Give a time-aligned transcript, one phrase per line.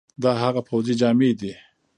[0.23, 1.53] دا هغه پوځي جامي دي،